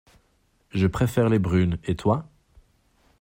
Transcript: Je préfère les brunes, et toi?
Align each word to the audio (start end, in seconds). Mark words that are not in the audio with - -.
Je 0.71 0.87
préfère 0.87 1.29
les 1.29 1.37
brunes, 1.37 1.77
et 1.85 1.93
toi? 1.95 2.27